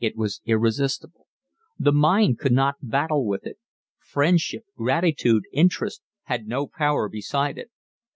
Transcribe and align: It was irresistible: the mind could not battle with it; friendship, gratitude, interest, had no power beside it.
It 0.00 0.16
was 0.16 0.40
irresistible: 0.44 1.28
the 1.78 1.92
mind 1.92 2.40
could 2.40 2.50
not 2.50 2.78
battle 2.82 3.24
with 3.24 3.46
it; 3.46 3.60
friendship, 4.00 4.64
gratitude, 4.76 5.44
interest, 5.52 6.02
had 6.24 6.48
no 6.48 6.66
power 6.66 7.08
beside 7.08 7.58
it. 7.58 7.70